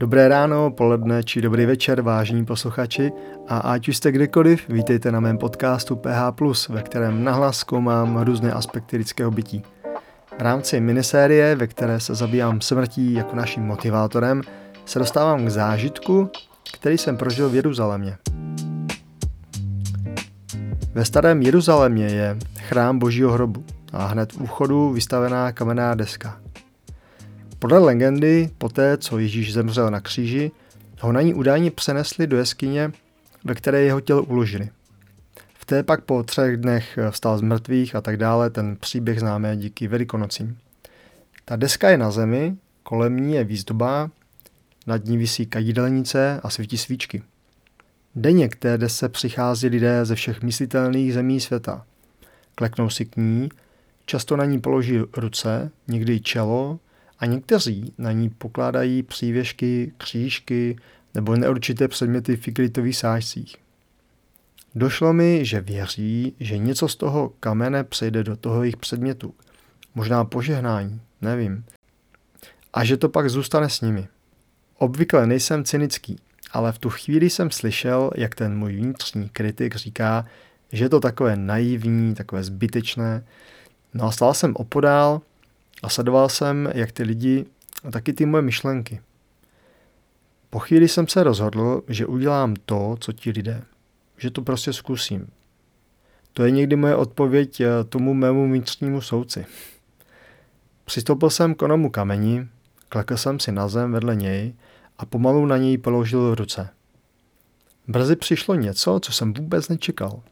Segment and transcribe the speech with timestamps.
[0.00, 3.12] Dobré ráno, poledne či dobrý večer, vážní posluchači,
[3.48, 6.32] a ať už jste kdekoliv, vítejte na mém podcastu PH+,
[6.68, 9.62] ve kterém nahlas zkoumám různé aspekty lidského bytí.
[10.38, 14.42] V rámci minisérie, ve které se zabývám smrtí jako naším motivátorem,
[14.84, 16.30] se dostávám k zážitku,
[16.74, 18.16] který jsem prožil v Jeruzalémě.
[20.94, 26.36] Ve starém Jeruzalémě je chrám božího hrobu a hned v úchodu vystavená kamenná deska.
[27.64, 30.50] Podle legendy, poté co Ježíš zemřel na kříži,
[31.00, 32.92] ho na ní údajně přenesli do jeskyně,
[33.44, 34.68] ve které jeho tělo uložili.
[35.54, 39.56] V té pak po třech dnech vstal z mrtvých a tak dále, ten příběh známe
[39.56, 40.58] díky Velikonocím.
[41.44, 44.10] Ta deska je na zemi, kolem ní je výzdoba,
[44.86, 47.22] nad ní visí kajídelnice a svítí svíčky.
[48.14, 51.84] Denně k té desce přichází lidé ze všech myslitelných zemí světa.
[52.54, 53.48] Kleknou si k ní,
[54.06, 56.78] často na ní položí ruce, někdy čelo
[57.18, 60.76] a někteří na ní pokládají přívěšky, křížky
[61.14, 63.56] nebo neurčité předměty v igelitových sáčcích.
[64.74, 69.34] Došlo mi, že věří, že něco z toho kamene přejde do toho jejich předmětu.
[69.94, 71.64] Možná požehnání, nevím.
[72.72, 74.08] A že to pak zůstane s nimi.
[74.78, 76.18] Obvykle nejsem cynický,
[76.52, 80.26] ale v tu chvíli jsem slyšel, jak ten můj vnitřní kritik říká,
[80.72, 83.24] že je to takové naivní, takové zbytečné.
[83.94, 85.20] No a stál jsem opodál
[85.84, 87.46] a sledoval jsem, jak ty lidi
[87.84, 89.00] a taky ty moje myšlenky.
[90.50, 93.62] Po chvíli jsem se rozhodl, že udělám to, co ti lidé.
[94.16, 95.26] Že to prostě zkusím.
[96.32, 99.46] To je někdy moje odpověď eh, tomu mému vnitřnímu souci.
[100.84, 102.48] Přistoupil jsem k onomu kameni,
[102.88, 104.54] klekl jsem si na zem vedle něj
[104.98, 106.68] a pomalu na něj položil ruce.
[107.88, 110.22] Brzy přišlo něco, co jsem vůbec nečekal.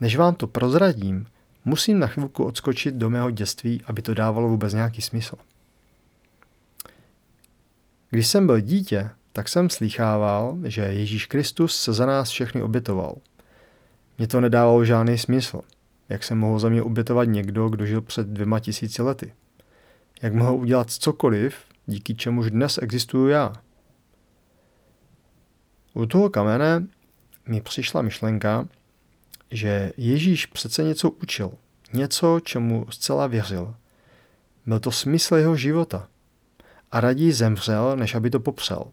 [0.00, 1.26] Než vám to prozradím,
[1.64, 5.36] musím na chvilku odskočit do mého dětství, aby to dávalo vůbec nějaký smysl.
[8.10, 13.16] Když jsem byl dítě, tak jsem slýchával, že Ježíš Kristus se za nás všechny obětoval.
[14.18, 15.60] Mně to nedávalo žádný smysl.
[16.08, 19.32] Jak se mohl za mě obětovat někdo, kdo žil před dvěma tisíci lety?
[20.22, 23.52] Jak mohl udělat cokoliv, díky čemuž dnes existuju já?
[25.94, 26.86] U toho kamene
[27.46, 28.68] mi přišla myšlenka,
[29.50, 31.52] že Ježíš přece něco učil,
[31.92, 33.74] něco, čemu zcela věřil.
[34.66, 36.08] Byl to smysl jeho života
[36.90, 38.84] a raději zemřel, než aby to popřel.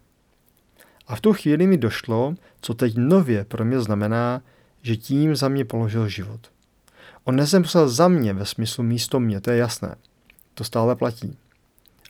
[1.08, 4.42] A v tu chvíli mi došlo, co teď nově pro mě znamená,
[4.82, 6.52] že tím za mě položil život.
[7.24, 9.96] On nezemřel za mě ve smyslu místo mě, to je jasné.
[10.54, 11.38] To stále platí.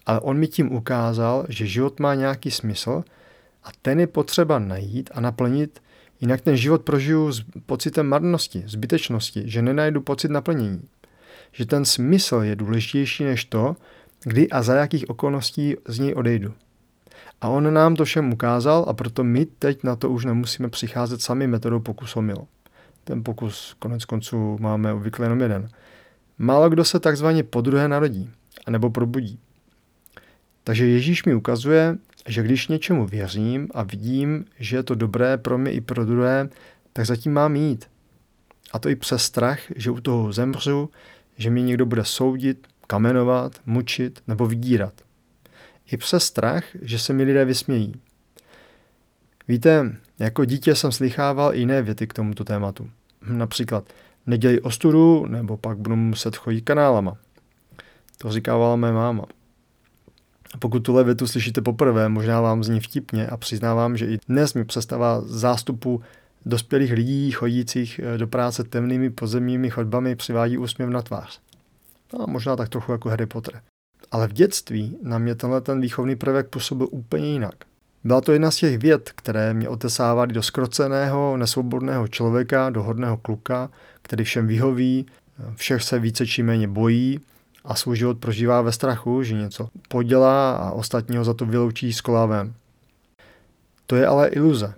[0.05, 3.03] Ale on mi tím ukázal, že život má nějaký smysl
[3.63, 5.81] a ten je potřeba najít a naplnit,
[6.25, 10.81] jinak ten život prožiju s pocitem marnosti, zbytečnosti, že nenajdu pocit naplnění.
[11.51, 13.75] Že ten smysl je důležitější než to,
[14.23, 16.53] kdy a za jakých okolností z něj odejdu.
[17.41, 21.21] A on nám to všem ukázal a proto my teď na to už nemusíme přicházet
[21.21, 22.47] sami metodou pokus mil.
[23.03, 25.69] Ten pokus konec konců máme obvykle jenom jeden.
[26.37, 28.29] Málo kdo se takzvaně podruhé narodí,
[28.65, 29.39] anebo probudí.
[30.63, 31.97] Takže Ježíš mi ukazuje,
[32.27, 36.49] že když něčemu věřím a vidím, že je to dobré pro mě i pro druhé,
[36.93, 37.85] tak zatím mám jít.
[38.71, 40.89] A to i přes strach, že u toho zemřu,
[41.37, 44.93] že mě někdo bude soudit, kamenovat, mučit nebo vydírat.
[45.91, 47.93] I přes strach, že se mi lidé vysmějí.
[49.47, 52.89] Víte, jako dítě jsem slychával i jiné věty k tomuto tématu.
[53.27, 53.93] Například,
[54.25, 57.17] nedělej ostudu, nebo pak budu muset chodit kanálama.
[58.17, 59.25] To říkávala mé máma.
[60.55, 64.53] A pokud tuhle větu slyšíte poprvé, možná vám zní vtipně a přiznávám, že i dnes
[64.53, 66.01] mi přestává zástupu
[66.45, 71.39] dospělých lidí chodících eh, do práce temnými pozemními chodbami přivádí úsměv na tvář.
[72.13, 73.61] No, možná tak trochu jako Harry Potter.
[74.11, 77.55] Ale v dětství na mě tenhle ten výchovný prvek působil úplně jinak.
[78.03, 83.17] Byla to jedna z těch věd, které mě otesávaly do skroceného, nesvobodného člověka, do hodného
[83.17, 83.69] kluka,
[84.01, 85.05] který všem vyhoví,
[85.55, 87.19] všech se více či méně bojí
[87.65, 92.01] a svůj život prožívá ve strachu, že něco podělá a ostatního za to vyloučí s
[92.01, 92.53] kolávem.
[93.87, 94.73] To je ale iluze.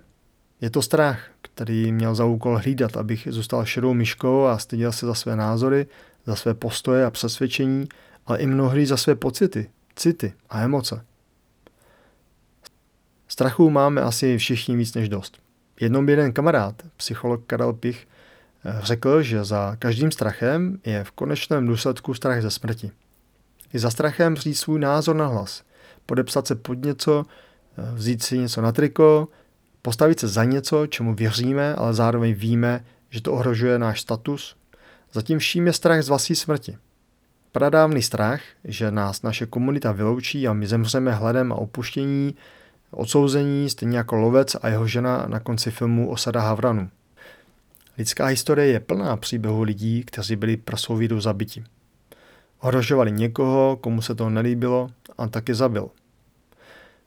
[0.60, 5.06] Je to strach, který měl za úkol hlídat, abych zůstal šedou myškou a styděl se
[5.06, 5.86] za své názory,
[6.26, 7.88] za své postoje a přesvědčení,
[8.26, 11.04] ale i mnohdy za své pocity, city a emoce.
[13.28, 15.38] Strachu máme asi všichni víc než dost.
[15.80, 18.07] Jednou jeden kamarád, psycholog Karel Pich,
[18.82, 22.90] řekl, že za každým strachem je v konečném důsledku strach ze smrti.
[23.72, 25.62] I za strachem říct svůj názor na hlas,
[26.06, 27.24] podepsat se pod něco,
[27.94, 29.28] vzít si něco na triko,
[29.82, 34.56] postavit se za něco, čemu věříme, ale zároveň víme, že to ohrožuje náš status.
[35.12, 36.76] Zatím vším je strach z vlastní smrti.
[37.52, 42.34] Pradávný strach, že nás naše komunita vyloučí a my zemřeme hledem a opuštění,
[42.90, 46.90] odsouzení, stejně jako lovec a jeho žena na konci filmu Osada Havranu.
[47.98, 51.64] Lidská historie je plná příběhů lidí, kteří byli pro svou víru zabiti.
[52.60, 55.90] Ohrožovali někoho, komu se to nelíbilo a taky zabil.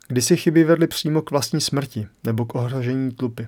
[0.07, 3.47] Kdysi chyby vedly přímo k vlastní smrti nebo k ohrožení tlupy.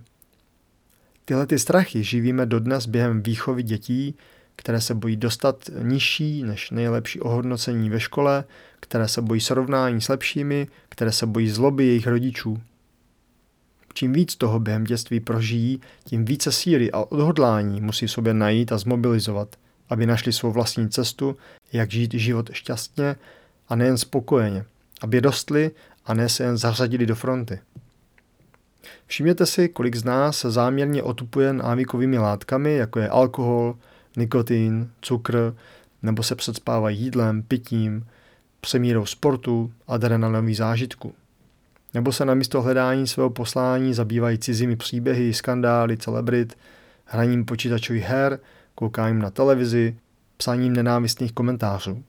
[1.25, 4.15] Tyhle ty strachy živíme dodnes během výchovy dětí,
[4.55, 8.43] které se bojí dostat nižší než nejlepší ohodnocení ve škole,
[8.79, 12.61] které se bojí srovnání s lepšími, které se bojí zloby jejich rodičů.
[13.93, 18.77] Čím víc toho během dětství prožijí, tím více síly a odhodlání musí sobě najít a
[18.77, 19.55] zmobilizovat,
[19.89, 21.37] aby našli svou vlastní cestu,
[21.73, 23.15] jak žít život šťastně
[23.69, 24.65] a nejen spokojeně,
[25.01, 25.71] aby rostli
[26.05, 27.59] a ne se jen zařadili do fronty.
[29.07, 33.75] Všimněte si, kolik z nás se záměrně otupuje návykovými látkami, jako je alkohol,
[34.17, 35.55] nikotin, cukr,
[36.01, 38.07] nebo se předspávají jídlem, pitím,
[38.61, 41.13] přemírou sportu, adrenalinový zážitku.
[41.93, 46.57] Nebo se namísto hledání svého poslání zabývají cizími příběhy, skandály, celebrit,
[47.05, 48.39] hraním počítačových her,
[48.75, 49.97] koukáním na televizi,
[50.37, 52.03] psáním nenávistných komentářů.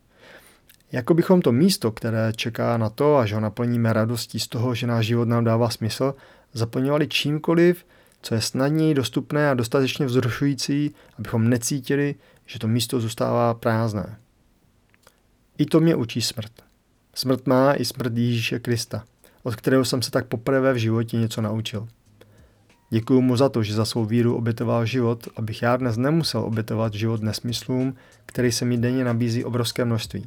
[0.93, 4.87] Jako bychom to místo, které čeká na to, až ho naplníme radostí z toho, že
[4.87, 6.15] náš život nám dává smysl,
[6.53, 7.87] zaplňovali čímkoliv,
[8.23, 12.15] co je snadněji dostupné a dostatečně vzrušující, abychom necítili,
[12.47, 14.19] že to místo zůstává prázdné.
[15.59, 16.53] I to mě učí smrt.
[17.15, 19.05] Smrt má i smrt Ježíše Krista,
[19.45, 21.89] od kterého jsem se tak poprvé v životě něco naučil.
[22.91, 26.95] Děkuji mu za to, že za svou víru obětoval život, abych já dnes nemusel obětovat
[26.95, 27.95] život nesmyslům,
[28.27, 30.27] který se mi denně nabízí obrovské množství.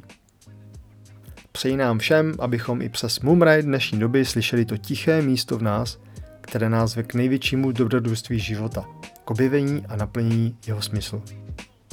[1.52, 5.98] Přeji nám všem, abychom i přes mumraj dnešní doby slyšeli to tiché místo v nás,
[6.40, 8.84] které nás ve k největšímu dobrodružství života,
[9.24, 11.22] k objevení a naplnění jeho smyslu.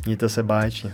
[0.05, 0.91] Mějte se báječně.